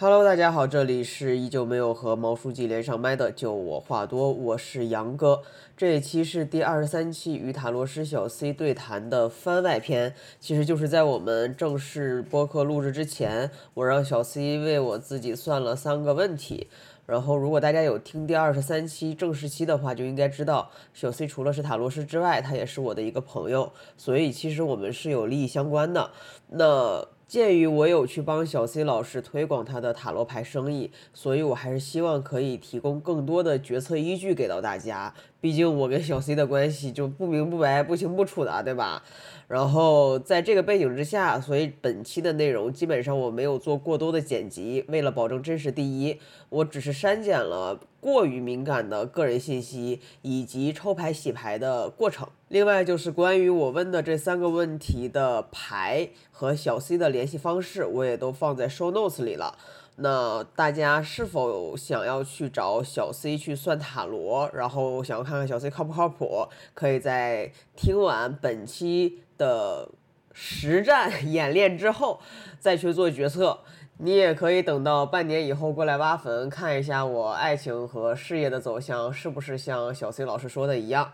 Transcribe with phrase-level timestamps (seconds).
[0.00, 5.42] Hello，大家好，这里是依旧没有和毛书记连上麦的，就我话多，我是杨哥。
[5.76, 16.68] 这一期是第二十三期与塔罗师小 C 对谈的番外篇，其实就是在我们正式播客录制之前，我让小 C 为我自己算了三个问题。
[17.04, 26.12] 然后，如果大家有听第二十三期正式期的话，就应该知道小 C 除了是塔罗师之外，他也是我的一个朋友，所以其实我们是有利益相关的。
[26.50, 27.08] 那。
[27.28, 35.12] 鉴于我有去帮小 C 老师推广他的塔罗牌生意，所以我还是希望可以提供更多的决策依据给到大家。
[35.40, 39.02] 毕竟我跟小 C 的关系就不明不白、不清不楚的，对吧？
[39.46, 52.28] 然后在这个背景之下，所以本期的内容基本上我没有做过多的剪辑，为了保证真实第一，我只是删减了过于敏感的个人信息以及抽牌洗牌的过程。
[52.48, 59.56] 另外就是关于我问的这三个问题的牌和小 C 的联系方式，我也都放在 show notes 里了。
[60.00, 69.88] 那大家是否想要去找小 C 去算塔罗，然后想要看看小 C 靠不靠谱，可以在听完本期的
[70.32, 72.20] 实战 演练之后
[72.60, 73.58] 再去做决策。
[73.98, 81.12] 你也可以等到半年以后过来挖坟，看一下我爱情和事业的走向是不是像小 C 老师说的一样。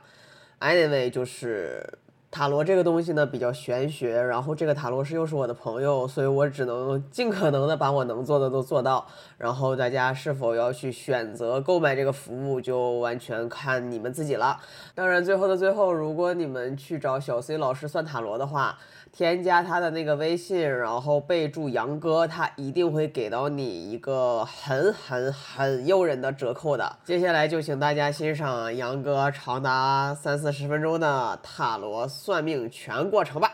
[0.61, 1.99] Anyway，就是。
[2.35, 9.07] 塔罗这个东西呢比较玄学，然后这个塔罗师又是我的朋友，所以我只能尽可能的把我能做的都做到。
[9.39, 14.59] 然后大家是否要去选择购买这个服务，就完全看你们自己了。
[14.97, 18.77] 当然，最后的最后，如果你们去找小 C 老师算塔罗的话，
[19.17, 26.99] 添加他的那个微信，然后备注杨哥，他一定会给到你一个很很很诱人的折扣的。
[27.05, 33.53] 接下来就请大家欣赏杨哥长达三四十分钟的塔罗算命全过程吧。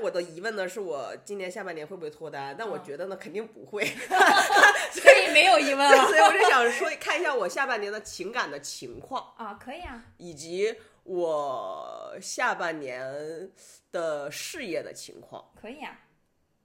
[0.00, 2.54] 我的疑问呢，是我今年下半年会不会脱单？
[2.58, 3.84] 但我觉得呢，肯定不会，
[4.92, 6.06] 所以没有疑问了。
[6.06, 13.50] 所以我就想说，看一下我下半年的情感的情况啊，可以啊，以及我下半年
[13.92, 16.00] 的事业的情况，可以啊。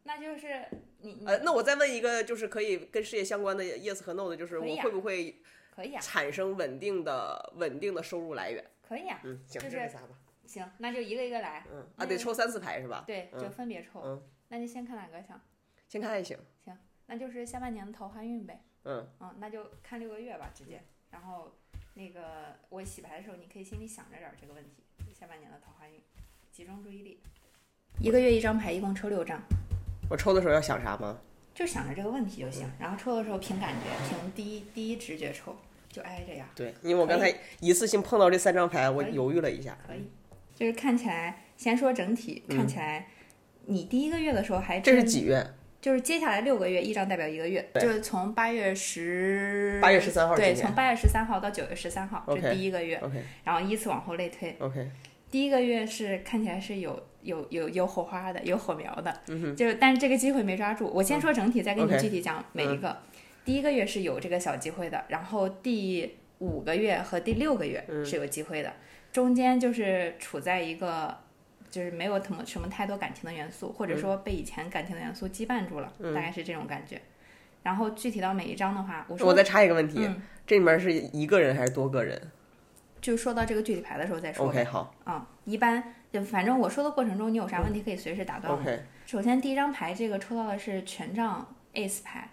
[0.05, 0.65] 那就是
[1.00, 5.41] 你呃，那我再问一个，就是可以跟事业相关的 yes 和 no 的，就是我会不会
[5.73, 8.63] 可以啊产生稳定的稳定的收入来源？
[8.85, 10.09] 可以啊，嗯，行，就这仨吧。
[10.53, 11.66] 行，那就一个一个来。
[11.72, 13.03] 嗯啊，得抽三四排是吧？
[13.08, 14.02] 对，就分别抽。
[14.03, 15.40] 嗯，那就先看哪个行？
[15.88, 16.38] 先看爱情。
[16.64, 16.78] 行，
[17.08, 18.62] 那就是下半年的桃花运呗。
[18.84, 19.08] 嗯。
[19.19, 20.80] 嗯，那就看六个月吧，直接。
[21.09, 21.56] 然后
[21.96, 24.84] 那个我洗牌的时候，你可以心里想着点这个问题。
[25.12, 26.00] 下半年的桃花运，
[26.52, 27.19] 集中注意力。
[28.00, 29.42] 一个月一张牌，一共抽六张。
[30.09, 31.19] 我抽的时候要想啥吗？
[31.56, 32.69] 就想着这个问题就行。
[32.80, 35.56] 然后抽的时候凭感觉，凭第一第一直觉抽，
[35.90, 36.50] 就挨着呀。
[36.56, 39.78] 对，因为我刚才一次性碰到这三张牌，我犹豫了一下。
[39.88, 40.09] 可以。
[40.56, 43.08] 就是看起来，先说整体，看起来，
[43.66, 45.46] 你第一个月的时候还这是几月？
[45.81, 53.02] 就是接下来六个月，一张代表一个月，就是从八月十八月十三号对，从八月十三号到九月十三号，这第一个月
[53.44, 54.90] 然后依次往后类推，OK，
[55.30, 59.13] 第一个月是看起来是有有有有火花的，有火苗的，
[59.58, 60.90] 就是但是这个机会没抓住。
[60.94, 62.97] 我先说整体，再给你具体讲每一个。
[63.44, 68.72] 第一个月是有这个小机会的，然后第五个月和第六个月是有机会的。
[69.13, 71.16] 中间就是处在一个，
[71.69, 77.00] 就是没有什么什么太多感情的元素，或者说被以前感情的元素羁绊住了，大概是这种感觉。
[77.62, 80.09] 然后具体到每一章的话，我说我再插一个问题，
[80.47, 82.19] 这里面是一个人还是多个人？
[83.00, 84.47] 就说到这个具体牌的时候再说。
[84.47, 84.96] OK，好。
[85.06, 88.59] 嗯，一般就反正我说的过程中，你有啥问题可以随时打断我。
[88.59, 88.81] OK。
[89.06, 92.28] 首先第一张牌这个抽到的是权杖 Ace 牌，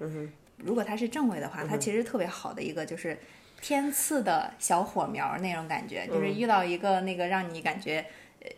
[0.56, 3.18] 如果它是正位的话，它其实特别好的一个就是。
[3.60, 8.04] 天赐的小火苗那种感觉，就是遇到一个那个让你感觉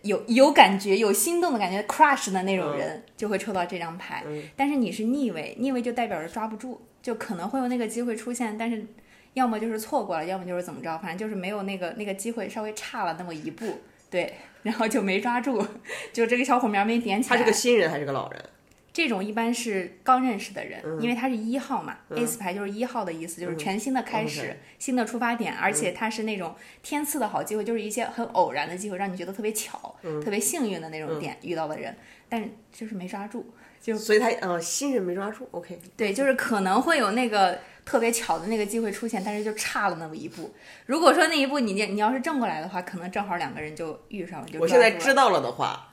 [0.03, 4.23] 有有感觉、有心动的感觉，crush 的那种人，就会抽到这张牌。
[4.57, 8.87] 但是你是逆位，逆位就代表着抓不住，就可能会有那个机会出现，但是
[9.35, 14.33] 要么就是错过了，要么就是怎么着，反正就是没有那个那个机会，稍微差了那么一步，对，
[14.63, 15.67] 然后就没抓住，
[16.13, 17.37] 就这个小火苗没点起来。
[17.37, 18.45] 他是个新人还是个老人？
[18.93, 31.97] 这种一般是刚认识的人，因为他是一号嘛，Ace 牌就是一号的意思，就是全新的开始，新的出发点，而且他是那种天赐的好机会，就是一些很偶然的机会，让你觉得特别巧、特别幸运的那种点遇到的人，
[32.29, 33.47] 但就是没抓住，
[33.81, 40.53] 就所以他呃新人没抓住，OK，对，就是可能会有那个特别巧的那个机会出现，但是就差了那么一步。
[40.85, 44.47] 如果说那一步你你要是正过来的话，可能正好两个人就遇上了。
[44.61, 45.89] 我现在知道了的话。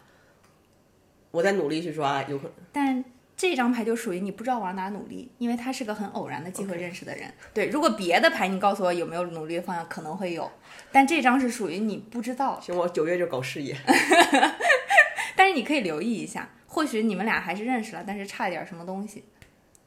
[1.31, 2.53] 我在努力去抓，有可能。
[2.71, 3.03] 但
[3.37, 7.33] 这张牌就属于你不知道往哪努力，因为它是个很偶然的机会认识的人。
[7.53, 10.51] 对，如果别的牌你告诉我有没有努力的方向，可能会有，
[10.91, 12.59] 但这张是属于你不知道。
[12.59, 13.77] 行，我九月就搞事业。
[15.37, 19.23] 但是你可以留意一下，或许你们俩还是认识了，但是差一点什么东西。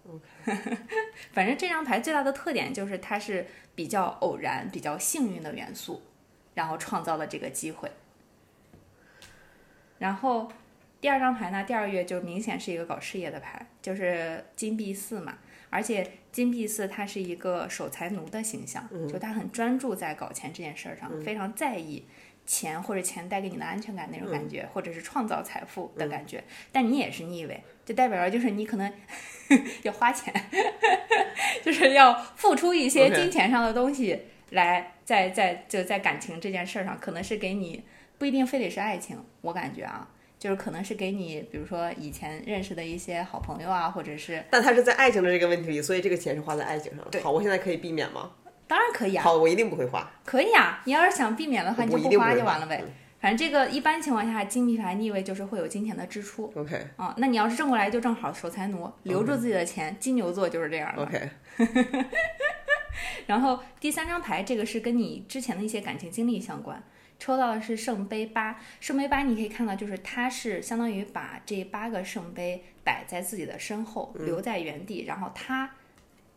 [0.08, 0.78] OK，
[1.32, 6.00] 反正这张牌最大的特点就是它是比较偶然、比较幸运的元素，
[6.54, 7.90] 然后创造了这个机会。
[9.98, 10.50] 然后
[11.02, 15.36] 第二张牌呢，第二月就明显是一个搞事业的牌，就是金币四嘛。
[15.68, 22.04] 而且金币四它是一个守财奴的形象，就他很专注在搞钱这件事儿上，非常在意
[22.46, 26.44] 钱或者钱带给你的安全感那种感觉，或者是创造财富的感觉。
[26.70, 28.92] 但你也是逆位，就代表着就是你可能
[29.82, 30.32] 要花钱，
[31.64, 37.82] 就是要付出一些金钱上的东西来在在就在感情这件事儿上，可能是给你
[38.18, 40.08] 不一定非得是爱情，我感觉啊。
[40.42, 47.10] 就是可能是给你，比如说以前认识的一些好朋友啊，或者是但他是在爱情的这个问题里，所以这个钱是花在爱情上的。
[47.12, 48.28] 对好，我现在可以避免吗？
[48.66, 50.10] 当然可以啊，好，我一定不会花。
[50.24, 50.82] 可以啊。
[50.84, 52.82] 你要是想避免的话，你就不花就完了呗。
[53.20, 57.14] 反正这个一般情况下，金币牌逆位就是会有金钱的支出 OK 啊。
[57.18, 59.96] 那你要是正过来，就正好守财奴，留住自己的钱。
[60.00, 61.04] 金牛座就是这样的。
[61.04, 61.30] OK，
[63.28, 66.82] 然后第三张牌，这个是跟你之前的一些感情经历相关。
[67.22, 75.72] 抽到的是圣杯八，圣杯八你可以看到，就是他是相当于把这八个圣杯摆在自己的身后，留在原地，然后他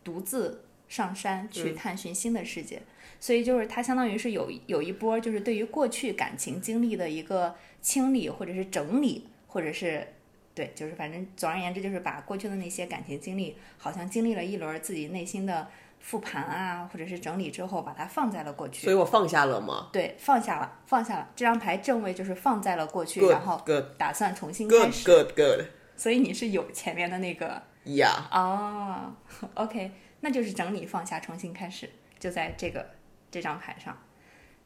[0.04, 2.80] 独自上山去探寻新的世界。
[3.18, 10.06] 所以就是他相当于是有有一波，就是对于过去感情经历的一个清理，或者是整理，或者是
[10.54, 15.68] 对，就是反正总而言之，就是把过去的那些感情经历，好像经历了一轮自己内心的
[16.06, 18.84] 复盘啊，或者是整理之后，把它放在了过去。
[18.84, 21.28] 所以我放下了吗对，放下了，放下了。
[21.34, 23.60] 这张牌正位就是放在了过去，？Good 然后
[23.98, 25.04] 打算重新开始。
[25.04, 25.66] good good
[25.96, 28.12] 所以你是有前面的那个 yeah。
[28.30, 29.12] 哦
[29.54, 32.86] ，OK，那就是整理放下，重新开始，就在这个
[33.28, 33.98] 这张牌上。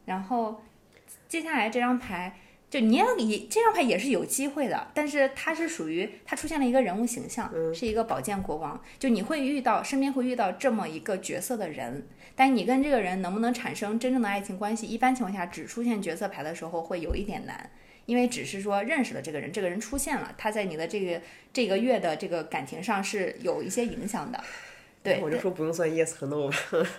[0.04, 0.62] 然后
[1.26, 2.38] 接下来这张牌，
[2.70, 12.06] 就你要也这张牌也是有机会的，但是它是属于它出现了一个人物形象，是一个宝剑国王，就你会遇到身边会遇到这么一个角色的人，
[12.36, 17.70] 但你跟这个人能不能产生真正的爱情关系，一般情况下只出现角色牌的时候会有一点难。
[18.06, 21.20] 因为只是说认识了这个人，这个人出现了，他在你的这个
[21.52, 24.42] 这个月的这个感情上是有一些影响的，
[25.00, 26.56] 对，我就说不用算 yes 和 no 吧。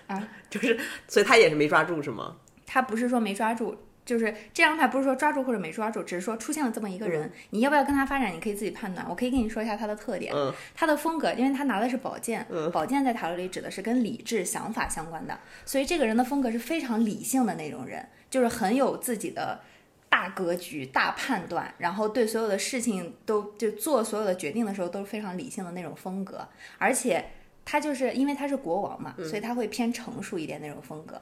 [0.07, 0.79] 啊， 就是，
[1.09, 2.37] 所以他也是没抓住是吗？
[2.65, 3.75] 他不是说没抓住，
[4.11, 9.07] 就是这张牌不是说抓住或者没抓住，只是说出现了这么一个人，你要不要跟他发展，你可以自己判断。
[9.09, 19.61] 我可以跟你说一下他的特点，嗯他的风格，因为他拿的是宝剑，宝剑在塔罗里指的是跟理智、想法相关的，所以这个人的风格是非常理性的那种人，就是很有自己的。
[20.09, 26.45] 大格局、大判断，然后对所有的事情都就做所有的决定的时候都是非常理性的那种风格，
[26.77, 27.23] 而且
[27.63, 31.19] 他就是因为他是国王嘛，所以他会偏成熟一点那种风格。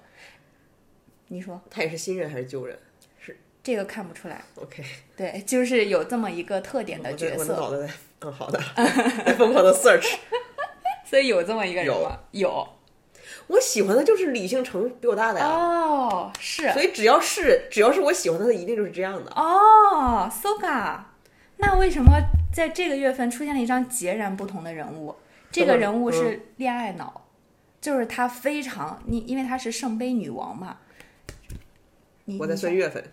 [1.30, 2.78] 你说他也是新人还是旧人
[3.20, 4.44] 是这个看不出来？
[4.56, 4.84] OK，
[5.16, 8.60] 对，就是有这么一个特点的角色，我的脑袋在 更好的，
[9.26, 10.16] 在疯狂的 search。
[11.06, 12.20] 所以有这么一个人吗？
[12.32, 12.68] 有
[13.48, 19.32] 我喜欢的就是理性程比我大的呀，哦，是所以只要是只要是我喜欢他的，一定就是这样的。
[19.32, 21.00] 哦，Soga，
[21.58, 22.12] 那为什么
[22.54, 25.16] 在这个月份出现了一张截然不同的人物？
[25.52, 27.26] 这个人物是恋爱脑，
[27.82, 30.78] 就是他非常你，因为他是圣杯女王嘛。
[32.30, 33.04] 你我在算月份，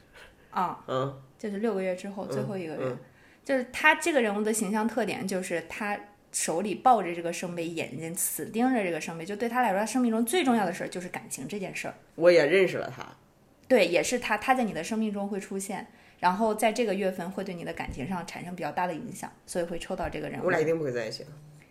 [0.50, 2.98] 啊，嗯，就是六个月之后最后一个月，嗯
[3.42, 5.98] 就是他这个人物的形象特点就是他
[6.32, 11.94] 手里抱着这个圣杯，眼睛死盯着这个圣杯，就对他来说，他生命中最重要的事儿就是感情这件事儿。
[12.16, 13.06] 我也认识了他。
[13.68, 15.86] 对，也是他，他在你的生命中会出现，
[16.18, 20.44] 然后在这个月份会对你的感情上产生比较大的影响，所以会抽到这个人物。
[20.46, 21.24] 我俩一定不会在一起。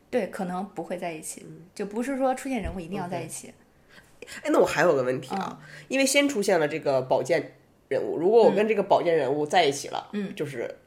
[0.09, 3.53] 对，可能不会在一起，就不是说出现人物一定要在一起。
[4.43, 7.53] 哎，那我还有个问题啊，因为先出现了这个宝剑
[7.87, 10.79] 人物，如果我跟这个宝剑人物在一起了，嗯，就是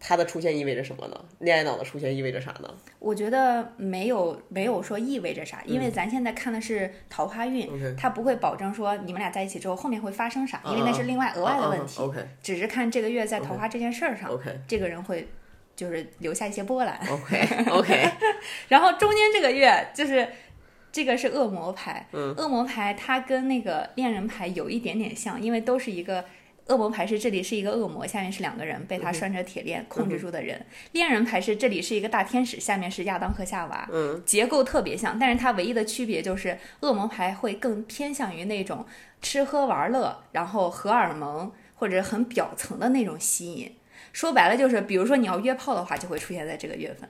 [0.00, 1.18] 他的出现意味着什么呢？
[1.38, 2.74] 恋爱脑的出现意味着啥呢？
[2.98, 12.00] 我觉得没有没有说意味着啥，因为咱现在看的是桃花运，嗯它不会保证说你们俩在一起之后后面会发生啥，因为那是另外额外的问题。
[12.02, 15.26] OK 只是看这个月在桃花这件事儿上 OK 这个人会
[15.74, 17.00] 就是留下一些波澜。
[17.10, 18.10] OK OK，
[18.68, 20.28] 然后中间这个月就是
[20.94, 26.24] 这个是恶魔牌，恶魔牌它跟那个恋人牌有一点点像，因为都是一个。
[26.66, 30.64] 恶魔牌是这里是一个恶魔，下面是两个人被他拴着铁链控制住的人。
[30.92, 38.86] 恋人牌是这里是一个大天使，下面是亚当和夏娃，嗯，结构特别像，但是它唯一的区别就是恶魔牌会更偏向于那种
[39.20, 43.70] 吃喝玩乐，然后荷尔蒙或者很表层的那种吸引。
[44.14, 47.06] 说白了就是，比如说你要约炮的话，就会出现在这个月份。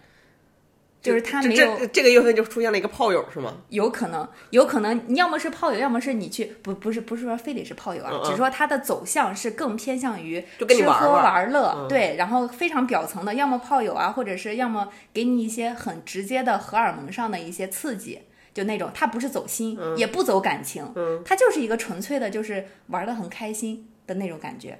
[1.04, 3.54] 就是他没有这这个月份就出现了一个炮友是吗？
[3.68, 18.22] 有可能，有可能，你要么是炮友，要么是你去不不是不是说非得是炮友啊，嗯嗯只是说他的走向是更偏向于吃喝玩乐，嗯对，然后非常表层的，要么炮友啊，或者是要么给你一些很直接的荷尔蒙上的一些刺激。
[18.54, 20.88] 就那种，他不是走心，嗯也不走感情，
[21.24, 24.78] 他就是一个纯粹的，就是玩的很开心的那种感觉。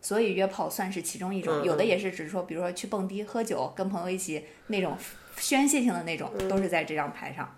[0.00, 4.96] 所以约炮算是其中一种，嗯有的也是只是说，比如说去蹦迪、喝酒，跟朋友一起那种
[5.36, 7.56] 宣泄性的那种，嗯都是在这张牌上。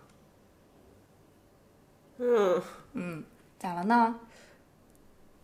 [2.18, 2.62] 嗯
[2.94, 3.24] 嗯
[3.58, 4.20] 咋了呢？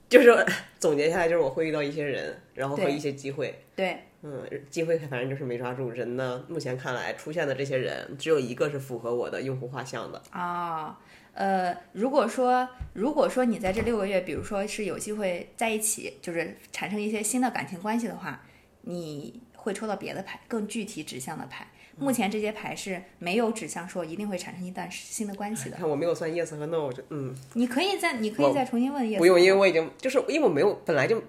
[0.09, 0.47] 就是
[0.79, 3.63] 总结下来，就是我会遇到一些人，然后和一些机会。
[3.77, 5.91] 对，嗯，机会反正就是没抓住。
[5.91, 10.23] 人呢，目前看来出现的这些人，只有一个是符合我的用户画像的。
[10.31, 10.99] 啊，
[11.39, 18.45] 呃，如果说如果说你在这六个月，比如说是有机会在一起，就是产生一些新的感情关系的话，
[18.83, 21.65] 你会抽到别的牌，更具体指向的牌。
[21.97, 25.77] 目前这些牌是没有指向说一定会产生一段新的关系的。
[25.77, 31.23] 看我没有算 yes 和 no，我就嗯，你可以再你可以再重新问 yes，不用，因为我已经就是因为我没有本来就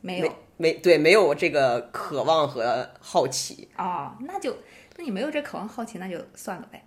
[0.00, 3.68] 没有没对没有这个渴望和好奇。
[3.78, 4.56] 哦，那就
[4.96, 6.84] 那你没有这渴望好奇，那就算了呗。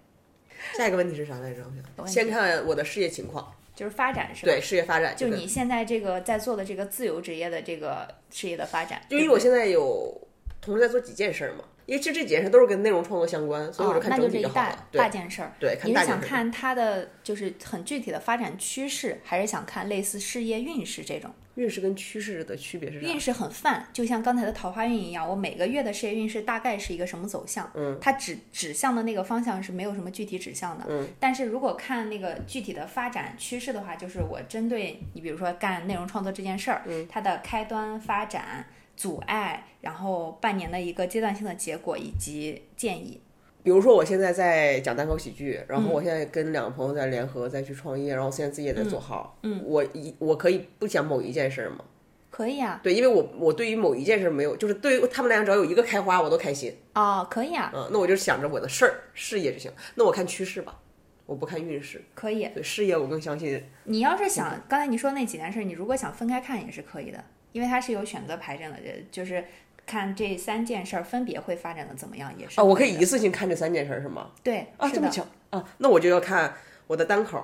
[0.76, 1.64] 下一个问题是啥来着？
[2.06, 4.52] 先看我的事业情况，就是发展是吧？
[4.52, 10.28] 对事业发展，就你现在这个在做的这个自由职业的这个事业的发展，就因为我现在有
[10.60, 14.86] 同时在做几件事儿嘛，因为这这几件事都是跟内容创作相关，所以我就，看整体好这一大了。
[14.94, 15.54] 大件事儿。
[15.60, 16.22] 对，看你大件事儿。
[16.22, 21.32] 是想看它的就是很具体的发展趋势，还是想看类似事业运势这种？
[21.58, 23.08] 运势跟趋势的区别是啥？
[23.08, 27.70] 运势很泛，就像刚才的桃花运一样，我每个月的事业运势大概是一个什么走向？
[27.74, 30.86] 嗯，它指指向的那个方向是没有什么具体指向的。
[30.88, 43.20] 嗯，但是如果看那个具体的发展趋势的话，就是我针对你，比如说干内容创作这件事儿，嗯，它的开端、发展、阻碍，然后半年的一个阶段性的结果以及建议。
[43.68, 49.38] 比如说我现在在讲单口喜剧，然嗯后我现在跟两个朋友在联合再去创业，然后现在自己也在做号。
[49.44, 51.84] 嗯，我一我可以不讲某一件事儿吗？
[52.30, 56.74] 可以啊，对，因为我我对于某一件事儿没有，就是对于他们来讲，只要有一个开花，我都开心。
[56.94, 59.70] 哦，可以啊，嗯，那我就想着我的事儿事业就行。
[59.96, 60.80] 那我看趋势吧，
[61.26, 62.02] 我不看运势。
[62.16, 62.48] 可以。
[62.54, 63.62] 对事业，我更相信。
[63.84, 67.22] 你要是想刚才你说那几件事，你如果想分开看也是可以的，
[67.52, 69.44] 因为它是有选择牌阵的，呃就是
[69.88, 74.30] 看这三件事儿分别会发展的怎么样，也是啊，我可以一次性看这三件事儿是吗？
[74.44, 76.54] 对啊，这么巧啊，那我就要看
[76.86, 77.44] 我的单口，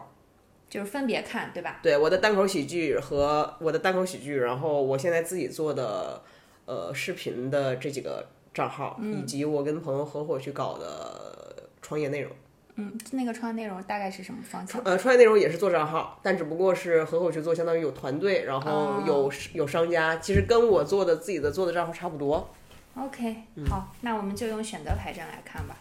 [0.69, 1.79] 就是分别看，对吧？
[1.81, 6.21] 对我的单口喜剧和我的单口喜剧，然后我现在自己做的
[6.65, 12.31] 呃视频的这几个账号，嗯以及我跟朋友合伙去搞的创业内容。
[12.75, 14.81] 嗯，那个创业内容大概是什么方向？
[14.83, 22.49] 呃，创业内容也是做账号，但只不过是合伙去做，相当于有团队，然后哦有、有商家，其实跟我做的自己的做的账号差不多。
[22.95, 23.35] OK，
[23.67, 25.77] 好，嗯那我们就用选择牌阵来看吧。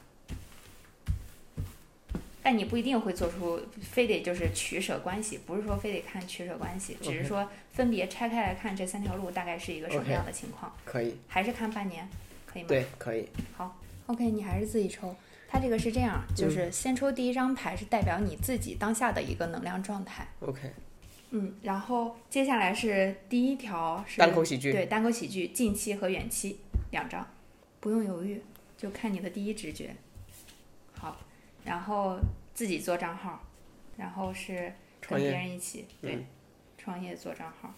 [2.43, 12.09] 但你不一定会做出非得就是取舍关系，不是说非得看取舍关系，只是说分别拆开来看这三条路大概是一个什么样的情况可以，还是看半年，
[12.45, 12.69] 可以吗？
[12.69, 13.29] 对，可以。
[13.57, 15.15] 好 OK，你还是自己抽。
[15.53, 20.73] 它这个是这样，就是先抽第一张牌是代表你自己当下的一个能量状态，OK，
[21.33, 24.73] 嗯，然后接下来是第一条是单口喜剧。
[24.73, 26.59] 对单口喜剧近期和远期
[26.91, 27.29] 两张，
[27.81, 28.41] 不用犹豫，
[28.79, 29.95] 就看你的第一直觉。
[30.95, 31.19] 好，
[31.67, 32.19] 然后
[32.55, 33.39] 自己做账号，
[33.99, 36.25] 然后是跟别人一起对、嗯
[36.79, 37.73] 创业做账号。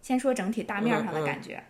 [0.00, 1.62] 先说整体大面儿上的感觉，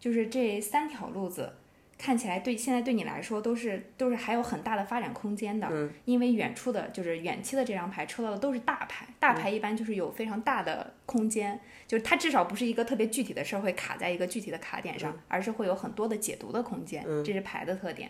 [0.00, 1.52] 就是这三条路子。
[1.98, 18.08] 看起来对现在对你来说都是都是还有很大的发展空间的，嗯因为远处的就是远期的这张牌抽到的都是大牌，大嗯牌一般就是有非常大的空间，就是它至少不是一个特别具体的事儿会卡在一个具体的卡点嗯上，而是会有很多的解读的空间，这是牌的特点。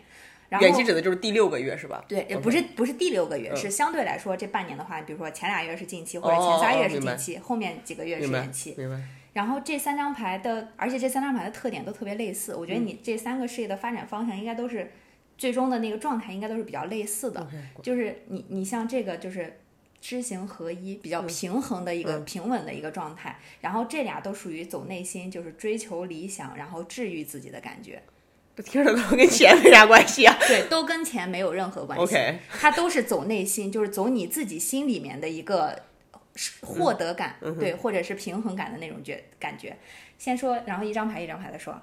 [0.49, 2.03] 然后远期指的就是第六个月是吧？
[2.07, 8.75] 对，也不是不是第六个月，嗯是相对来说这半年的话，比如说前俩月是近期，或者前哦仨月是近期，后面几个月是明白远期。
[8.77, 8.99] 明白。
[9.33, 14.91] 然后这三张牌的，而且这三张牌的特点都特别类似，我觉嗯得你这三个事业的发展方向应该都是
[15.37, 17.47] 最终的那个状态，应该都是比较类似的。
[17.83, 19.59] 就是你你像这个就是
[20.01, 23.37] 知行合一，比较平衡的一个、平稳的一个状态。
[23.61, 28.01] 然后这俩都属于走内心，就是追求理想，然后治愈自己的感觉。
[28.55, 30.35] 这听着都跟钱没啥关系啊。
[30.47, 32.03] 对，都跟钱没有任何关系。
[32.03, 35.83] OK，它都是走内心，就是走你自己心里面的一个
[36.61, 39.77] 获得感，对，或者是平衡感的那种觉感觉。
[40.17, 41.81] 先说，然后一张牌一张牌的说，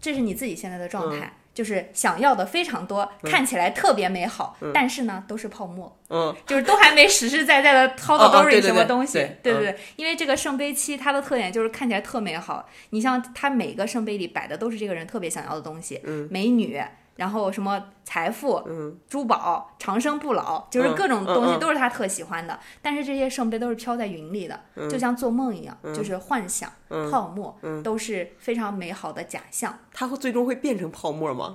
[0.00, 16.00] 这是你自己现在的状态，就是想要的非常多，看起来特别美好，但是呢都是泡沫，嗯， 就是都还没实实在在的 掏到兜里什么东西，对对对对，因为这个圣杯七它的特点就是看起来特美好，你像它每个圣杯里摆的都是这个人特别想要的东西，
[16.30, 16.80] 美女。
[17.16, 22.58] 然后什么财富、嗯珠宝、长生不老，就是各种东西都是他特喜欢的。
[22.82, 26.72] 但是这些圣杯都是飘在云里的，嗯就像做梦一样，就是幻想、
[27.10, 29.78] 泡沫，都是非常美好的假象。
[29.92, 31.54] 它会最终会变成泡沫吗？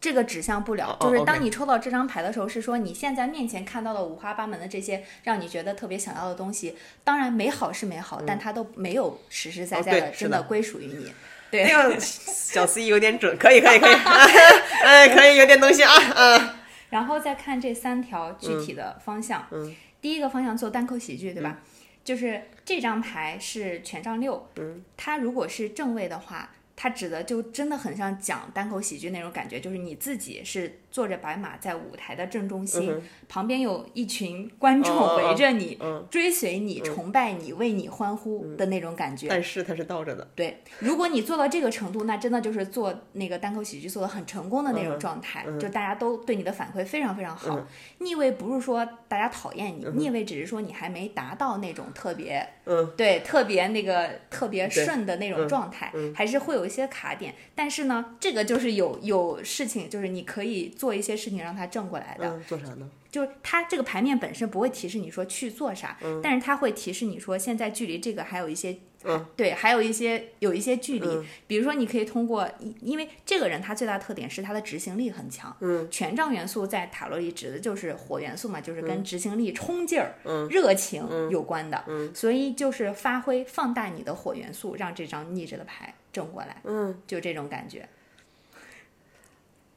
[0.00, 11.12] 这个指向不了哦，就是当你抽到这张牌的时候，是说你现在面前看到的五花八门的这些让你觉得特别想要的东西，当然美好是美好，但它都没有实实在在的真的归属于你。
[11.52, 13.94] 对，那个小 C 有点准，可以可以可以，
[14.82, 16.48] 哎，可以有点东西啊，嗯。
[16.90, 19.46] 然后再看这三条具体的方向。
[19.52, 21.58] 嗯第一个方向做单口喜剧，对吧？
[22.02, 26.50] 就是这张牌是权杖六，嗯，它如果是正位的话，
[26.82, 36.04] 它指的就真的很像讲单口喜剧那种感觉，就是你自己是坐着白马在舞台的正中心，旁边有一群观众围着你，嗯。
[36.10, 39.28] 追随你、崇拜你、为你欢呼的那种感觉。
[39.28, 47.64] 但是它是倒着的，对，如果你做到这个程度，那真的就是做那个单口喜剧做的很成功的那种状态，就大家都对你的反馈非常非常好。
[47.98, 57.34] 逆位不是说大家讨厌你，逆位只是说你还没达到那种特别，嗯，对，特别那个特别顺的那种状态，还是会有一些卡点。
[57.54, 62.26] 但是呢，这个就是有有事情，就是你可以做一些事情让它正过来的。
[62.28, 62.90] 嗯，做啥呢？
[63.10, 71.06] 就是它这个牌面本身不会提示你说去做啥，但是它会提示你说现在距离这个还有一些，嗯对，还有一些有一些距离。
[71.06, 75.54] 嗯比如说，你可以通过，因因为这个人他最大特点是他的执行力很强。
[75.60, 81.84] 嗯，权杖元素在塔罗里指的就是火元素嘛，就是跟执行力、冲劲儿、嗯热情有关的。
[81.88, 86.62] 嗯所以就是发挥放大你的火元素，让这张逆着的牌正过来。
[86.64, 87.88] 嗯，就这种感觉。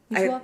[0.07, 0.39] 你哎说，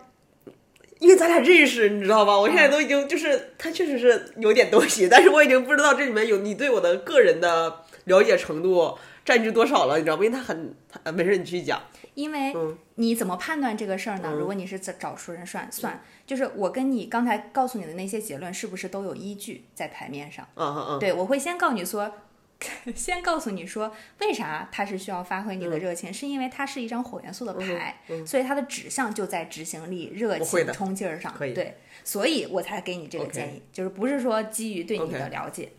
[1.00, 2.38] 因为咱俩认识，你知道吧？
[2.38, 10.24] 我现在都已经就是，他确实是有点东西，但是我已经不知道这里面有你对我的个人的了解程度占据多少了，你知道吗？
[10.26, 11.82] 因为他很，它没事，你继续讲。
[12.14, 14.32] 因为嗯你怎么判断这个事儿呢？
[14.32, 20.46] 如果你是找找熟人算算，就是我跟你刚才告诉你的那些结论，是不是都有依据在牌面上？
[20.56, 22.12] 嗯嗯嗯，对，我会先告诉你说，
[22.94, 31.34] 先告诉你说，为啥它是需要发挥你嗯的热情，是因为它是一张火元素的牌，所以它的指向就在执行力、热情、冲劲儿上。
[31.40, 35.72] 对，所以我才给你这个建议就是不是说基于对你的了解。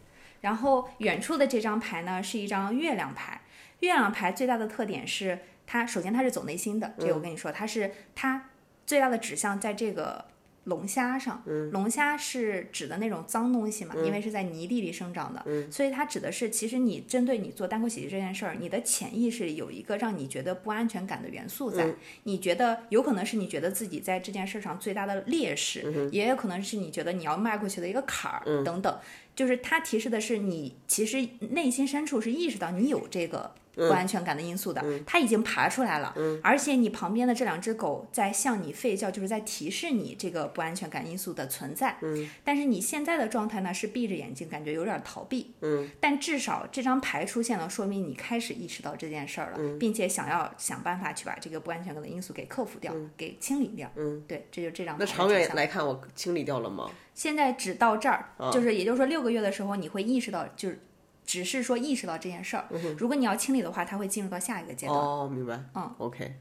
[0.42, 3.40] 然后远处的这张牌呢，是一张月亮牌。
[3.81, 8.50] 月亮牌最大的特点是它，首先它是走内心的，这个我跟你说，它是它
[8.87, 10.24] 最大的指向在这个
[10.64, 11.42] 龙虾上。
[11.72, 21.92] 龙虾是指的那种脏东西嘛，因为是在泥地里生长的，所以它指的是，其实你针对你做单口喜剧这件事儿，你的潜意识里有一个让你觉得不安全感的元素在。
[22.22, 28.96] 你觉得有可能是你觉得自己在这件事上最大的劣势，也有可能是你觉得你要迈过去的一个坎儿、等等。
[29.35, 41.96] 就是它提示的是你其实内心深处是意识到你有这个不安全感的因素的，它已经爬出来了，而且你旁边的这两只狗在向你吠叫，就是在提示你这个不安全感因素的存在。
[42.44, 45.54] 但是你现在的状态呢是闭着眼睛，感觉有点逃避。
[46.00, 53.90] 但至少这张牌出现了，说明你开始意识到这件事儿了，并且想要想办法去把这个不安全感的因素给克服掉，给清理掉。
[53.96, 56.90] 嗯，对，这就这张牌那长远来看，我清理掉了吗？
[57.14, 60.80] 现在只到这儿，就是也就是说六个月的时候，你会意识到，就是
[61.24, 62.66] 只是说意识到这件事儿。
[62.98, 64.98] 如果你要清理的话，它会进入到下一个阶段。
[64.98, 65.61] 哦，明白。
[65.74, 66.35] 嗯，OK。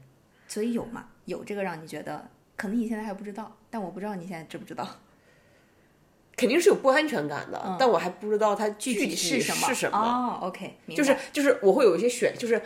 [0.48, 4.86] 所以有嘛，有这个让你觉得，可能你现在还不知道，但我不知道你现在知不知道
[6.36, 9.68] 肯定是有不安全感的，但我还不知道它具体是什么。
[9.68, 9.98] 是什么。
[9.98, 12.60] 哦，OK，明白就是就是我会有一些选，就是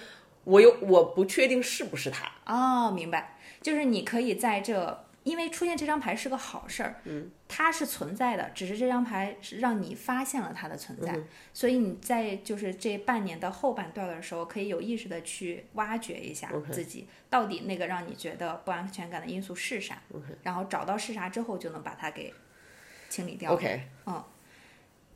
[0.45, 2.31] 我有我不确定是不是它。
[2.47, 5.06] 哦，明白，就是你可以在这。
[5.27, 11.19] 因为出现这张牌是个好事儿，嗯，它是存在的，只是这张牌是让你发现了它的存在，
[11.53, 20.01] 所以你在就是这半年的后半段的时候，可以有意识的去挖掘一下自己到底那个让你觉得不安全感的因素是啥
[20.45, 22.33] 然后找到是啥之后，就能把它给
[23.09, 23.53] 清理掉。
[23.53, 23.83] OK，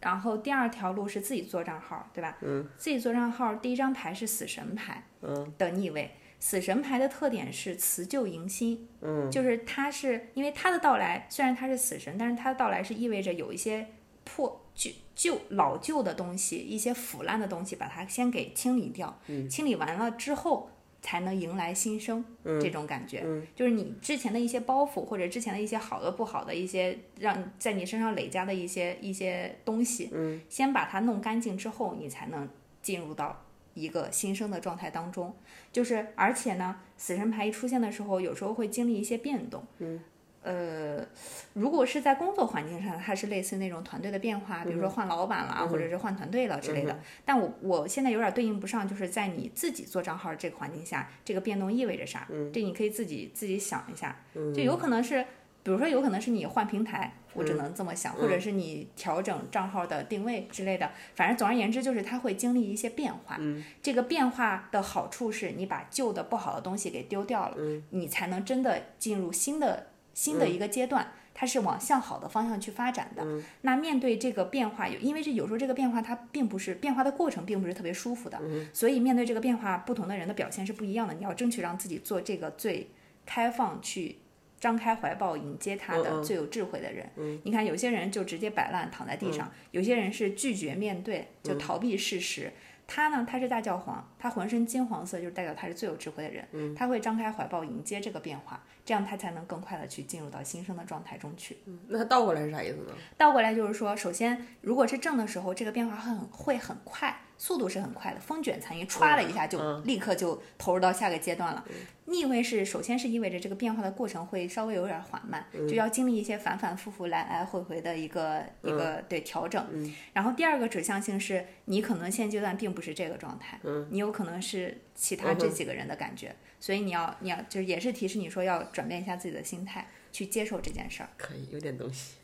[0.00, 2.36] 然后第二条路是自己做账号，对吧？
[2.40, 6.16] 嗯，自己做账号，第一张牌是死神牌，嗯，的逆位。
[6.40, 13.86] 死神牌的特点是辞旧迎新，嗯，就是它是因为它的到来，虽然它是死神，但是它的到来是意味着有一些
[14.24, 20.70] 破旧旧老旧的东西，一些腐烂的东西，把它先给清理掉，嗯，清理完了之后。
[21.02, 23.24] 才能迎来新生，这种感觉，
[23.54, 32.46] 就是你之前的一些包袱，或者之前的一些好的、不好的一些让在你身上累加的一些一些东西，嗯，先把它弄干净之后，你才能
[32.82, 35.34] 进入到一个新生的状态当中。
[35.72, 40.00] 就是而且呢，死神牌一出现的时候，有时候会经历一些变动，嗯，
[40.42, 41.06] 呃，
[41.54, 46.98] 如果是在工作环境上，它是类似那种团队的变化，比如说换老板了，或者是换团队了之类的。
[47.24, 52.26] 但我我现在有点对应不上，就是在你自己做账号这个环境下，这个变动意味着啥？
[52.52, 54.16] 这你可以自己自己想一下，
[54.54, 55.24] 就有可能是。
[55.62, 60.90] 比如说，有可能是你换平台，我只能这么想，或者是你调整账号的定位之类的。
[61.14, 63.38] 反正总而言之，就是它会经历一些变化。
[63.82, 67.56] 这个变化的好处是你把旧的不好的东西给丢掉了，
[67.90, 73.24] 你才能真的进入新的新的一个阶段，它是往向好的方向去发展的。
[73.62, 78.40] 那面对这个变化，有因为这有时候这个变化它并不是变化的过程，并不是特别舒服的，
[78.72, 81.14] 所以面对这个变化，不同的人的表现是不一样的。
[81.14, 82.90] 你要争取让自己做这个最
[83.24, 84.16] 开放去。
[84.60, 87.10] 张开怀抱迎接他的最有智慧的人。
[87.42, 92.52] 你看，有些人就直接摆烂躺在地上，有些人是拒绝面对，就逃避事实。
[92.86, 96.74] 他呢，他是大教皇，他浑身金黄色，就是代表他是最有智慧的人。
[96.74, 101.56] 他会张开怀抱迎接这个变化，这样他才能更快的去进入到新生的状态中去。
[101.86, 102.92] 那他倒过来是啥意思呢？
[103.16, 107.16] 倒过来就是说，首先，如果是正的时候，这个变化很会很快。
[107.40, 111.64] 速度是很快的，风卷残云，歘的一下就立刻就投入到下个阶段了。
[112.04, 119.90] 逆位是首先是意味着这个变化的过程会稍微有点缓慢，就要经历一些反反复复、来来回回的一个一个对调整。
[120.12, 131.08] 然后第二个指向性是你可能现阶段并不是这个状态，你有可能是其他这几个人的感觉，所以你要你要就是也是提示你说要转变一下自己的心态，去接受这件事儿。
[131.16, 132.16] 可以有点东西，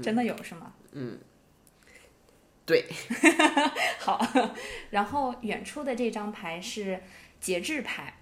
[0.00, 0.72] 真的有是吗？
[0.92, 1.18] 嗯。
[2.66, 2.86] 对，
[4.00, 4.26] 好，
[4.90, 7.00] 然后远处的这张牌是
[7.40, 8.14] 节制牌，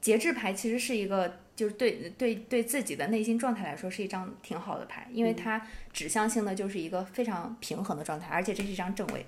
[0.00, 9.24] 节制牌其实是一个，就是对对对自己的内心状态来说是一张挺好的牌，因为它指向性的就是一个非常平衡的状态，而且这是一张正位，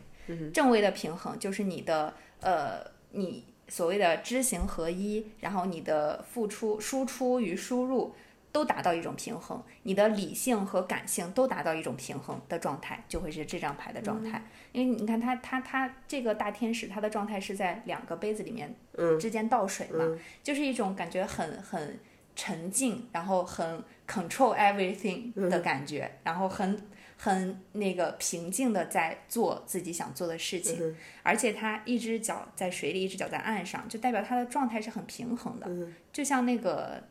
[0.53, 8.15] 正位的平衡就是你的呃，你所谓的知行合一，然后你的付出、输出与输入。
[8.51, 14.43] 都达到一种平衡，你的理性和感性都达到一种平衡的状态，就会是这张牌的状态。
[14.73, 18.75] 因为你看，他他他这个大天使，他的状态是在两个杯子里面
[19.21, 21.99] 之间倒水嘛，就是一种感觉很很
[22.35, 35.69] 沉静，然后很 control everything 的感觉，然后很很那个平静的在做自己想做的事情，而且他一只脚在水里，一只脚在岸上，就代表他的状态是很平衡的，
[36.11, 37.03] 就像那个。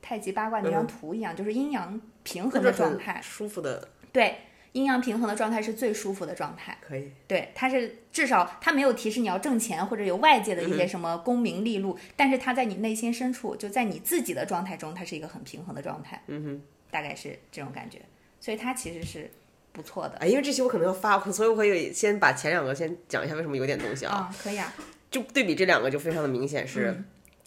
[0.00, 3.88] 太极八卦那张图一样，就是阴阳平衡的状态，舒服的。
[4.12, 4.36] 对，
[4.72, 6.78] 阴阳平衡的状态是最舒服的状态。
[6.80, 7.10] 可以。
[7.26, 16.22] 对，它是至少它没有提示你要挣钱或者有外界的一些什么功名利禄，但是它在你内心深处，就在你自己的状态中，它是一个很平衡的状态。
[16.28, 18.00] 嗯哼，大概是这种感觉，
[18.40, 19.30] 所以它其实是
[19.72, 20.16] 不错的。
[20.18, 24.34] 哎，因为这期我可能要发，所以我可以先把前两个先讲一下为什么有点东西啊。
[24.40, 24.72] 可以啊。
[25.10, 27.02] 就对比这两个就非常的明显是。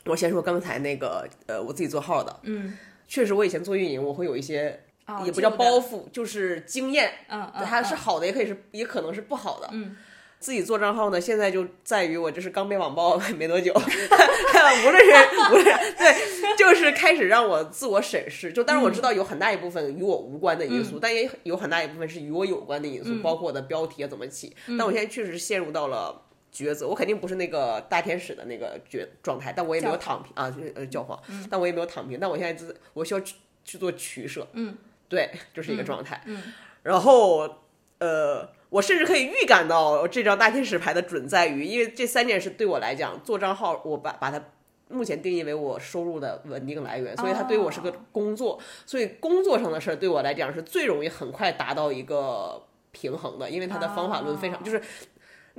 [0.05, 4.79] 我先说刚才那个，呃，我自己做号的，嗯，确实我以前做运营，我会有一些，
[5.25, 9.97] 也不叫包袱，就是经验，嗯它是好的，也可以是，也可能是不好的，嗯，
[10.39, 15.11] 自己做账号呢，现在就在于我就是刚被网暴没多久， 无论是
[15.51, 15.65] 无论
[15.97, 26.21] 对，就是开始让我自我审视，就当然我知道有很大一部分与我无关的因素，但也有很大一部分是与我有关的因素，包括我的标题啊怎么起，但我现在确实陷入到了。
[26.51, 34.75] 抉择，我肯定不是那个大天使的那个绝状态，但我也没有躺平啊，就是呃教皇，但我也没有躺平，但我现在是我需要去去做取舍，嗯，
[35.07, 36.41] 对， 就是一个状态，嗯，
[36.83, 37.57] 然后
[37.99, 44.41] 呃，我甚至可以预感到这张大天使牌的准在于，因为这三件事对我来讲，做账号我把把它
[44.89, 54.81] 目前定义为我收入的稳定来源，所以它对我是个工作，所以工作上的事儿对我来讲是最容易很快达到一个平衡的，因为它的方法论非常就是。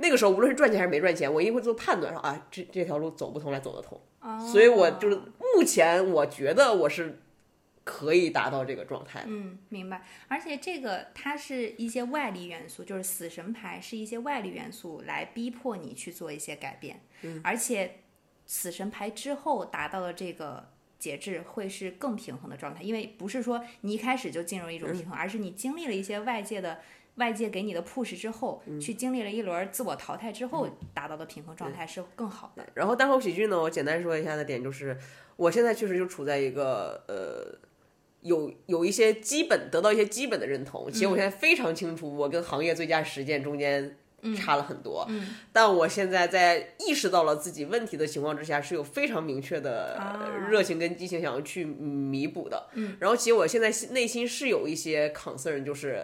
[0.01, 4.01] 那个时候，无论是赚钱还是没赚钱，我一定会做判断，说啊，这这条路走不通，来走得通。
[4.51, 7.19] 所以，我就是目前我觉得我是
[7.83, 9.23] 可以达到这个状态。
[9.27, 10.03] 嗯，明白。
[10.27, 17.01] 而且这个它是一些外力元素，就是死神牌是一些外力元素来逼迫你去做一些改变。
[17.21, 17.99] 嗯，而且
[18.45, 26.79] 死神牌之后达到的这个节制会是更平衡的状态，因为不是说你一开始就进入一种平衡，而是你经历了一些外界的。
[27.21, 32.67] 外界给你的 push 之后，去经历了一轮自我淘汰之后，达到的平衡状态是更好的。
[32.73, 34.97] 然后单口喜剧呢，我简单说一下的点就是，
[35.35, 37.59] 我现在确实就处在一个呃，
[38.21, 40.91] 有有一些基本得到一些基本的认同。
[40.91, 43.97] 其实我现在非常清楚，我跟行业最佳实践中间
[44.35, 45.05] 差了很多。
[45.07, 50.01] 嗯，但我现在在意识到了自己问题的情况之下，是有非常明确的
[50.49, 52.67] 热情跟激情想要去弥补的。
[52.73, 56.03] 嗯，然后其实我现在内心是有一些 concern，就是。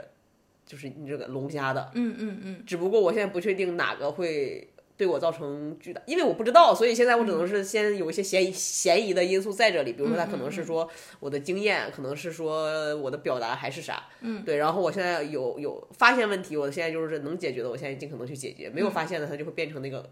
[0.68, 20.10] 就是你这个龙虾的，嗯嗯嗯，只不过我现在不确定哪个会对我造成巨大，因为我不知道，所以现在我只能是先有一些嫌疑嫌疑的因素在这里，比如说他可能是说我的经验，可能是说我的表达还是啥，嗯，对，然后我现在有有发现问题，我现在就是能解决的，我现在尽可能去解决，没有发现的，它就会变成那个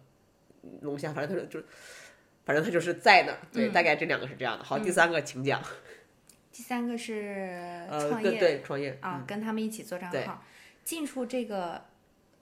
[0.81, 1.65] 龙虾，反正它就就
[2.45, 4.63] 反正它就是在那儿，对，大概这两个是这样的。
[4.63, 5.59] 好，第三个请讲，
[6.55, 10.43] 第三个是呃，创业对对，创业啊，跟他们一起做账号，
[10.85, 11.83] 进出这个。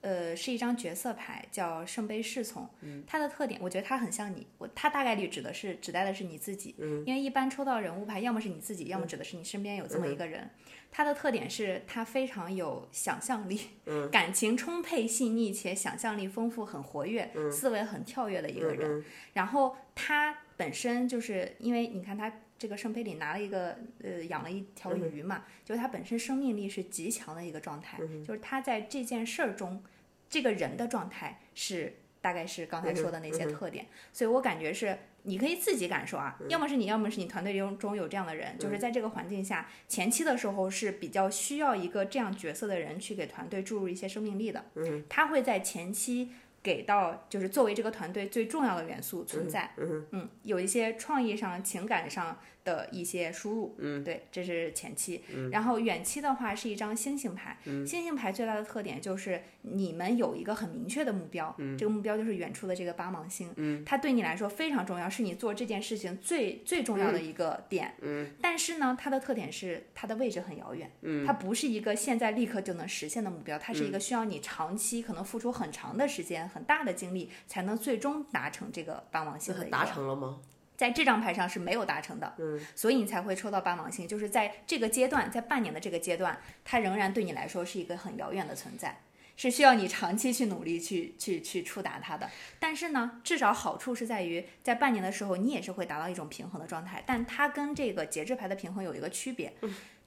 [0.04, 2.68] 呃，是一张角色牌，叫圣杯侍从。
[3.06, 4.46] 它的特点，我觉得它很像你。
[4.58, 6.74] 我它大概率指的是指代的是你自己，
[7.06, 10.50] 因为一般抽到人物牌，要么是你自己，要么指的是你身边有这么一个人。
[10.92, 13.58] 它的特点是它非常有想象力，
[14.12, 19.02] 感情充沛细腻且想象力丰富，很活跃，思维很跳跃的一个人。
[19.32, 22.30] 然后他本身就是因为你看他
[22.64, 29.82] 这个圣杯里拿了一个呃养了一条鱼嘛，就是他本身生命力是极强的一个状态，就是他在这件事儿中。
[30.26, 49.72] 这个人的状态是大概是刚才说的那些特点，所以我感觉是你可以自己感受啊，要么是你要么是你团队中中有这样的人，就是在这个环境下前期的时候是比较需要一个这样角色的人去给团队注入一些生命力的，嗯，他会在前期给到就是作为这个团队最重要的元素存在，
[50.10, 52.40] 嗯，有一些创意上、情感上。
[52.64, 55.22] 的一些输入，嗯，对，这是前期，
[55.52, 79.64] 然后远期的话是一张星星牌，星星牌最大的特点就是你们有一个很明确的目标，这个目标就是远处的这个八芒星，嗯，它对你来说非常重要，是你做这件事情最最重要的一个点，嗯，但是呢，它的特点是它的位置很遥远，嗯，它不是一个现在立刻就能实现的目标，它是一个需要你长期可能付出很长的时间、很大的精力才能最终达成这个八芒星的。
[79.74, 80.38] 达成了吗？
[80.76, 89.00] 在这张牌上是没有达成的，嗯，所以你才会抽到八芒星，就是在这个阶段，在半年的这个阶段，它仍然对你来说是一个很遥远的存在，
[89.36, 92.28] 是需要你长期去努力去去去触达它的。
[92.58, 97.02] 但是呢，至少好处是在于，在半年的时候，你也是会达到一种平衡的状态。
[97.06, 99.54] 但它跟这个节制牌的平衡有一个区别，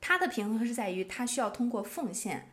[0.02, 2.52] 它的平衡是在于它需要通过奉献、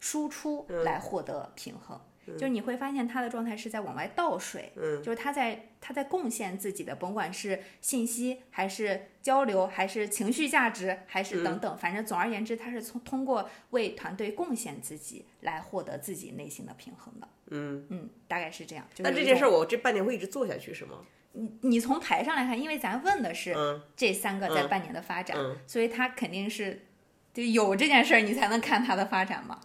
[0.00, 2.00] 输出来获得平衡。
[2.26, 18.86] 就是你会发现他的状态是在往外倒水，嗯，就是他在他在贡献自己的，甭管是信息还是交流，还是情绪价值，还是等等，反正总而言之，他是从通过为团队贡献自己来获得自己内心的平衡的，嗯嗯，大概是这样。
[18.98, 20.98] 那这件事我这半年会一直做下去是吗？
[21.32, 23.56] 你你从牌上来看，因为咱问的是
[23.96, 26.84] 这三个在半年的发展，嗯所以他肯定是
[27.32, 29.58] 就有这件事儿，你才能看他的发展嘛。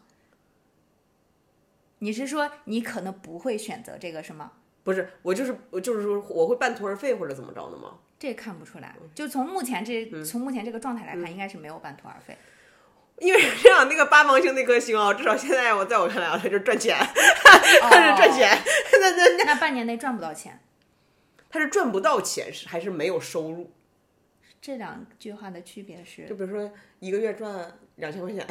[2.00, 4.52] 你是说你可能不会选择这个是吗？
[4.84, 8.00] 不是，我就是我就是说我会半途而废或者怎么着的吗？
[8.20, 12.38] 这看不出来，就从目前这、从目前这个状态来看，应该是没有半途而废。
[13.20, 18.50] 因为这样，那个八芒星那颗星啊，至少现在我在我看来啊，它就是赚钱，它是赚钱，
[19.02, 20.60] 那那那半年内赚不到钱，
[21.50, 23.72] 它是赚不到钱，是还是没有收入？
[24.62, 28.48] 这两句话的区别是就，比如说一个月赚两千块钱，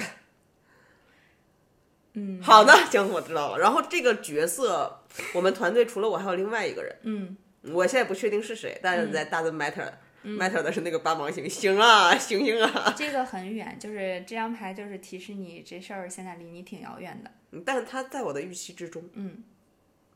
[2.17, 3.59] 嗯，好的，行，我知道了。
[3.59, 5.03] 然后这个角色，
[5.35, 7.37] 我们团队除了我还有另外一个人，嗯，
[7.73, 9.93] 我现在不确定是谁，但是在 doesn't matter。
[10.25, 19.05] matter 的是那个八芒星，星啊， 星星啊，这个很远，就是这张牌就是提示你这事儿现在离你挺遥远的，嗯但是他在我的预期之中。
[19.13, 19.45] 嗯，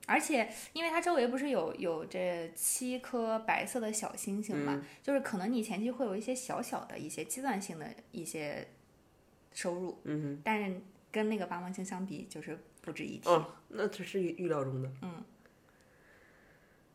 [0.06, 8.66] 而且因为它周围不是有有这七颗白色的小星星嘛，就是可能你前期会有一些小小的一些阶段性的一些
[9.52, 10.80] 收入，嗯但是
[11.12, 13.28] 跟那个八芒星相比，就是不值一提。
[13.28, 14.90] 哦，那这是预预料中的。
[15.02, 15.22] 嗯，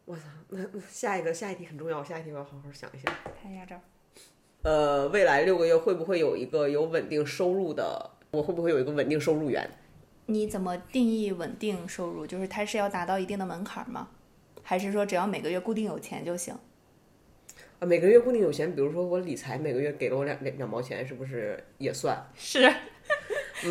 [0.06, 3.14] 我操，那那下一个下一题很重要，下一题我要好好想一想。
[3.42, 3.82] 看一下这儿，
[4.64, 8.12] 呃，未来六个月会不会有一个有稳定收入的？
[8.32, 9.70] 我会不会有一个稳定收入源？
[10.26, 12.26] 你怎么定义稳定收入？
[12.26, 14.10] 就是它是要达到一定的门槛吗？
[14.64, 16.58] 还是说只要每个月固定有钱就行？
[17.80, 22.26] 啊，每个月固定有钱，比如说我理财，每个月给了我两两两毛钱，是不是也算？
[22.34, 22.62] 是，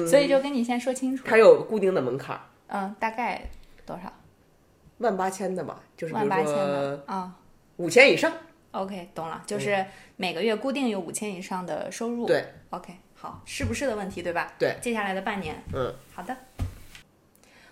[0.08, 1.24] 所以就跟你先说清楚。
[1.26, 3.42] 它有固定的门槛儿，嗯，大概
[3.84, 4.12] 多少？
[4.98, 7.36] 万八千的吧，就是万八千说的啊。
[7.76, 8.32] 五千以上。
[8.70, 9.84] OK，懂了，就是
[10.16, 12.26] 每个月固定有五千以上的收入。
[12.26, 14.52] 对，OK，好，是不是的问题，对吧？
[14.58, 14.76] 对。
[14.80, 16.36] 接下来的半年，嗯，好的。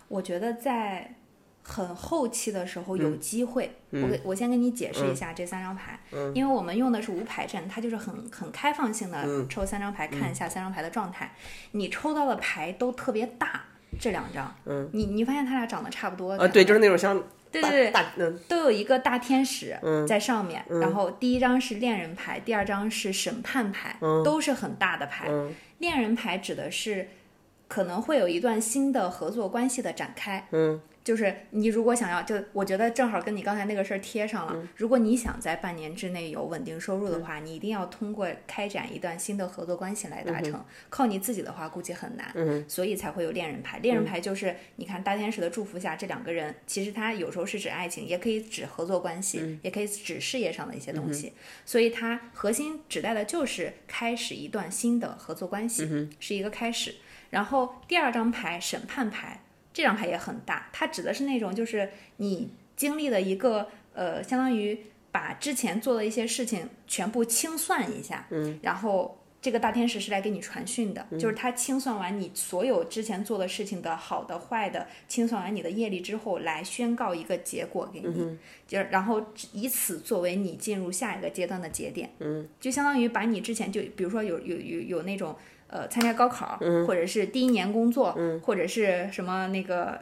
[0.09, 1.14] 我觉得在
[1.62, 6.33] 很后期的时候有机会，我给我先跟你解释一下这三张牌，嗯。
[6.35, 9.48] 因为我们用的是无牌阵，它就是很很开放性的嗯。
[9.48, 11.35] 抽三张牌，看一下三张牌的状态。
[11.70, 13.62] 你抽到的牌都特别大，
[14.01, 17.62] 这两张，嗯，你你发现它俩长得差不多，啊，对，就是那种像对
[18.16, 25.29] 对都有一个大天使在上面，然后第一张是恋人牌，第二张是审判牌，都是很大的牌。
[25.79, 27.09] 恋人牌指的是
[27.68, 30.46] 可能会有一段新的合作关系的展开。
[30.53, 34.69] 嗯，就是你如果想要，就我觉得正好跟你刚才那个事儿贴上了。
[34.77, 40.65] 如果你想在半年之内有稳定收入的话，你一定要通过开展一段新的合作关系来达成。
[40.88, 42.31] 靠你自己的话，估计很难。
[42.35, 43.79] 嗯，所以才会有恋人牌。
[43.79, 51.33] 恋人牌就是你看大天使的祝福下，这两个人其实他有时候是指爱情，也可以指合作关系，也可以指事业上的一些东西。
[51.67, 56.95] 所以它核心指代的就是开始一段新的合作关系，是一个开始。
[57.31, 59.41] 然后第二张牌审判牌，
[59.73, 64.79] 这张牌也很大，它指的是那种就是你经历了一个呃，相当于
[65.11, 85.35] 把之前做的一些事情全部清算一下，嗯，然后这个大天使是来给你传讯的，就是他清算完你所有之前做的事情的好的坏的，清算完你的业力之后，来宣告一个结果给你，就是然后以此作为你进入下一个阶段的节点，嗯，就相当于把你之前就比如说有有有有那种。
[85.73, 89.99] 呃，参加高考，或者是第一年工作，或者是什么那个，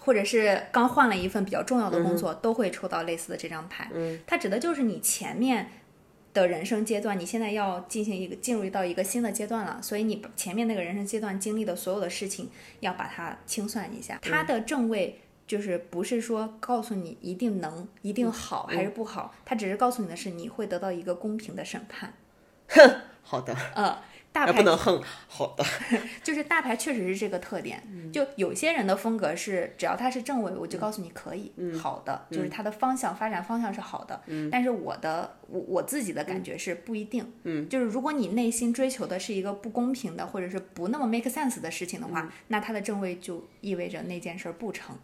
[0.00, 3.88] 或者是刚换了一份比较重要的工作，都会抽到类似的这张牌。
[4.26, 5.68] 它指的就是你前面
[6.34, 14.18] 的人生阶段，你现在要进行一个进入到一个新的阶段了，所以你前面那个人生阶段经历的所有的事情，要把它清算一下。
[14.20, 22.14] 它的正位就是不是说告诉你一定能、一定好还是不好，它只是告诉你的是你会得到一个公平的审判。
[22.68, 22.90] 哼，
[23.22, 23.56] 好的。
[23.74, 23.98] 呃，
[24.32, 25.64] 大牌不能横，好的。
[26.22, 27.82] 就是大牌确实是这个特点。
[28.12, 34.20] 就有些人的风格是，只要他是正位，我就告诉你可以，好的，就是他的方向发展方向是好的。
[34.26, 34.50] 嗯。
[34.50, 37.32] 但是我的我我自己的感觉是不一定。
[37.44, 37.68] 嗯。
[37.68, 44.96] 就是如果你内心追求的是一个不公平的，或者是不那么 make sense 的事情的话，那他的正位就意味着那件事不成。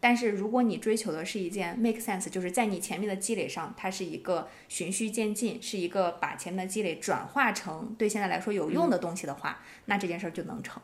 [0.00, 10.82] 但是如果你追求的是一件 make sense，就是在你前面的积累上，它是一个循序渐进，是一个把前面的积累转化成对现在来说有用的东西的话，那这件事儿就能成。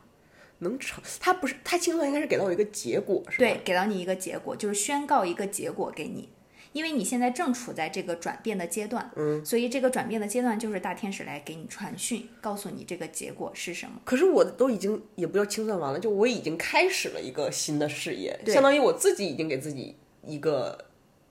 [0.59, 1.03] 能成？
[1.19, 3.37] 它不是它清算应该是给到我一个结果，是吧？
[3.37, 6.29] 对，给到你一个结果，就是宣告一个结果给你。
[6.77, 13.99] 因为你现在正处在这个转变的阶段，嗯，所以这个转变的阶段就是大天使来给你传讯，告诉你这个结果是什么。
[14.05, 20.85] 可是我都已经也不叫清算完了，就我已经开始了一个新的事业，相当于我自己已经给自己一个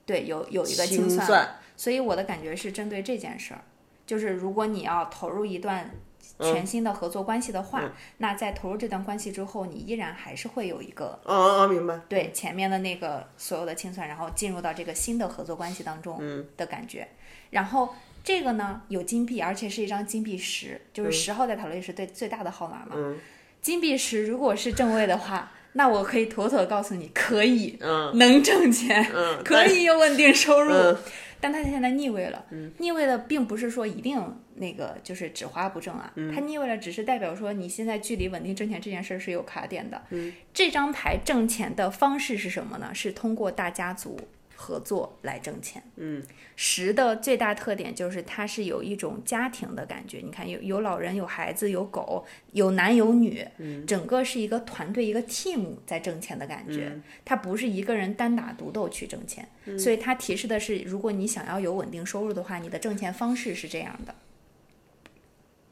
[0.04, 1.61] 对，有有一个清算。
[1.76, 3.62] 所以我的感觉是针对这件事儿，
[4.04, 5.92] 就是如果你要投入一段
[6.40, 7.83] 全新的合作关系的话，
[8.18, 12.01] 那在投入这段关系之后，你依然还是会有一个啊明白？
[12.09, 16.20] 对前面的那个所有的清算，然后进入到这个新的合作关系当中
[16.57, 17.09] 的感觉。
[17.51, 17.94] 然后
[18.25, 22.92] 这个呢有金币，而且是一张金币十，就是十号在塔罗里是最最大的号码嘛。
[22.94, 23.18] 嗯
[23.62, 30.72] 金币十如果是正位的话，那我可以妥妥告诉你，可以，嗯能挣钱，嗯，可以有稳定收入。
[30.72, 30.96] 嗯
[31.40, 32.44] 但他现在逆位了，
[32.79, 34.20] 逆位了并不是说一定
[34.55, 40.03] 那个就是只花不挣啊，嗯它逆位了只是代表说你现在距离稳定挣钱这件事儿是有卡点的。
[40.11, 42.94] 嗯这张牌挣钱的方式是什么呢？
[42.94, 44.18] 是通过大家族
[44.57, 45.83] 合作来挣钱。
[45.97, 46.23] 嗯。
[46.59, 53.47] 十的最大特点就是它是有一种家庭的感觉，你看有有老人、有孩子、有狗、有男有女，
[53.87, 56.99] 整个是一个团队、一个 team 在挣钱的感觉。
[57.27, 59.47] 它不是一个人单打独斗去挣钱，
[59.79, 64.14] 所以它提示的是，如果你想要有稳定收入的话，你的挣钱方式是这样的。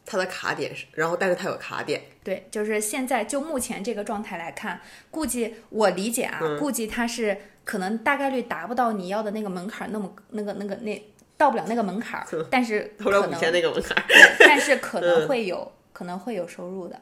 [0.07, 13.97] 它的卡点是，然后但是它有卡点，对，就是现在就目前这个状态来看，估计我理解啊，估计它是可能大概率达不到你要的那个门槛，那么那个那个那到不了那个门槛，但是 投了五可能千那个门槛。
[14.07, 17.01] 对，但是可能会有可能会有收入的。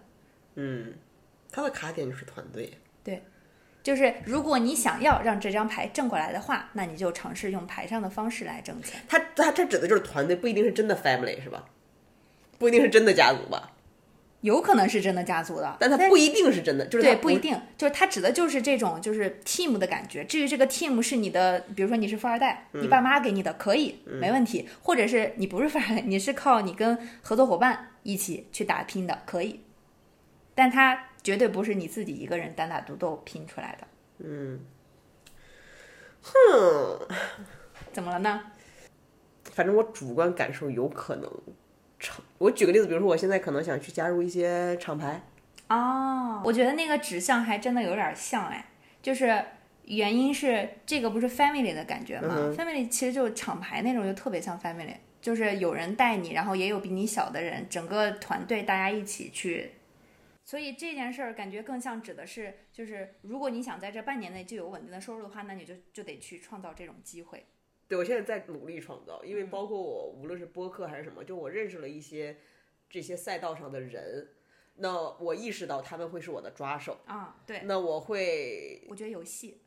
[0.54, 0.94] 嗯，
[1.50, 2.72] 他的卡点就是团队。
[3.02, 3.20] 对
[3.82, 9.00] 就是如果你想要让这张牌挣过来的话，那你就尝试用牌上的方式来挣钱。
[9.08, 11.64] 他他这指的就是团队，不一定是真的 family 是吧？
[12.58, 13.71] 不一定是真的家族吧？
[14.42, 20.24] 有可能是真的家族的，但他不一定是真的，就是对，不一定，就是它指的就是这种就是 team 的感觉。
[20.24, 29.60] 至于这个 team 是你的，比如说你是富二代，你爸妈给你的，可以，没问题；或者是你不是富二代，你是靠你跟合作伙伴一起去打拼的，可以。
[30.54, 33.86] 但它绝对不是你自己一个人单打独斗拼出来的。
[34.18, 34.60] 嗯，
[36.20, 37.06] 哼，
[37.92, 38.40] 怎么了呢？
[39.44, 41.30] 反正我主观感受有可能
[42.02, 42.22] 成。
[42.38, 45.22] 我举个例子，比如说我现在可能想去加入一些厂牌，
[45.68, 48.66] 哦，我觉得那个指向还真的有点像哎，
[49.00, 49.42] 就是
[49.84, 59.70] 原因是这个不是 family 的感觉吗、嗯 f a m i l y 其实就是厂牌那种，就特别像 family，就是有人带你，然后也有比你小的人，整个团队大家一起去。
[60.44, 67.46] 所以这件事儿感觉更像指的是，就是如果你想在这半年内就有稳定的收入的话，那你就就得去创造这种机会。
[67.92, 72.38] 对我现在在努力创造，因为包括我无论是播客还是什么，就我认识了一些
[72.88, 74.30] 这些赛道上的人，
[74.76, 79.60] 那我意识到他们会是我的抓手，啊，对，那我会我觉得有戏，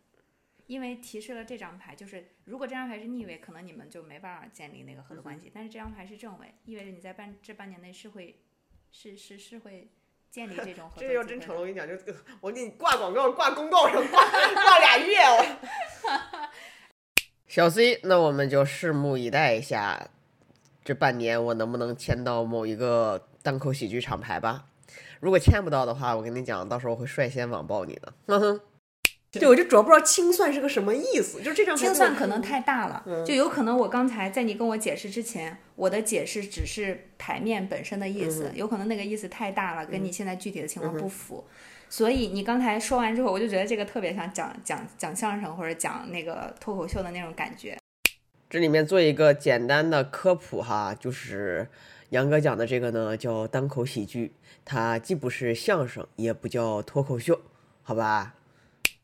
[0.66, 8.40] 因为提示了这张牌，就是如果这张牌是逆位，可能你们就没办法建立那个合作关系，但是这张牌是正位，意味着你在半这半年内是会
[8.92, 9.88] 是是是会
[10.32, 11.96] 建立这种合作 这要真成了，我跟你讲，就
[12.42, 16.32] 我给你挂广告、挂公告上挂挂俩月我。
[17.56, 20.10] 小 C，那我们就拭目以待一下，
[20.84, 24.66] 这半年我能不能签到某一个单口喜剧厂牌吧？
[25.22, 28.14] 如果签不到的话，我跟你讲，到时候我会率先网暴你的。
[28.28, 28.60] 哼哼。
[29.32, 41.46] 对，我就主要不知道清算是个什么意思，就这张牌清算可能太大了，就有可能我刚才在你跟我解释之前，我的解释只是牌面本身的意思，有可能那个意思太大了，跟你现在具体的情况不符。
[41.90, 47.78] 所以你刚才说完之后，我就觉得这个特别像讲讲讲相声或者讲那个脱口秀的那种感觉。
[48.50, 51.68] 这里面做一个简单的科普哈，就是
[52.10, 54.34] 杨哥讲的这个呢叫单口喜剧，
[54.64, 57.40] 它既不是相声，也不叫脱口秀，
[57.84, 58.36] 好吧？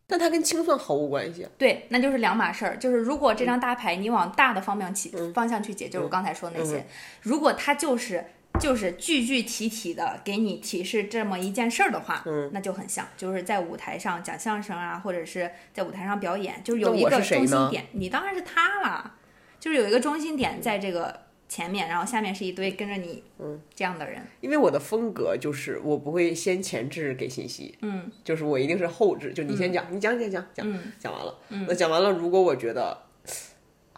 [0.08, 1.48] 但它跟清算毫无关系。
[1.58, 2.78] 对，那就是两码事儿。
[2.78, 6.86] 就是如果这张大牌你往大的方面去、方向去解，就是我刚才说的那些，
[7.22, 8.24] 如果它就是
[8.60, 17.86] 就是具具体体的给你提示这么一件事儿的话，嗯那就很像，就是在舞台上讲相声啊，或者是在舞台上表演，就是有一个中心点。
[17.94, 19.16] 你当然是他了，
[19.60, 24.22] 就是有一个中心点在这个前面，然后下面是一堆跟着你嗯这样的人。
[24.42, 32.98] 因为我的风格就是我不会先前置给信息，嗯，就是我一定是后置，就你先讲，你讲讲讲讲，嗯讲完了，那讲完了，如果我觉得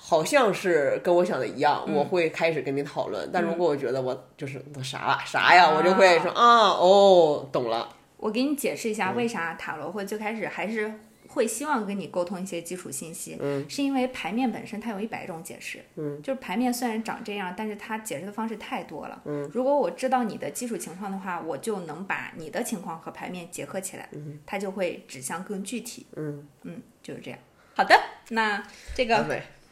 [0.06, 1.95] 好像是跟我想的一样，嗯。
[1.95, 3.30] 我会开始跟你讨论。
[3.32, 5.24] 但如果我觉得我就是我啥啊。
[5.26, 7.88] 啥呀，我就会说啊哦，懂了。
[8.18, 9.16] 我给你解释一下，嗯。
[9.16, 10.93] 为啥塔罗会最开始还是
[11.30, 13.66] 会希望跟你沟通一些基础信息，嗯。
[13.70, 24.38] 是因为牌面本身它有一百种解释，嗯，就是牌面虽然长这样，但是它解释的方式太多了，嗯，如果我知道你的基础情况的话，我就能把你的情况和牌面结合起来，嗯。
[24.45, 27.39] 它就会指向更具体，嗯，嗯，就是这样。
[27.76, 27.99] 好的，
[28.30, 28.62] 那
[28.93, 29.26] 这个